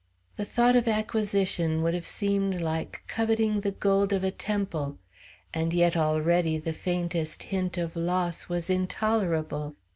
The 0.35 0.45
thought 0.45 0.75
of 0.75 0.87
acquisition 0.87 1.83
would 1.83 1.93
have 1.93 2.07
seemed 2.07 2.59
like 2.59 3.03
coveting 3.05 3.59
the 3.61 3.69
gold 3.69 4.11
of 4.13 4.23
a 4.23 4.31
temple. 4.31 4.97
And 5.53 5.75
yet 5.75 5.95
already 5.95 6.57
the 6.57 6.73
faintest 6.73 7.43
hint 7.43 7.77
of 7.77 7.95
loss 7.95 8.49
was 8.49 8.67
intolerable. 8.67 9.75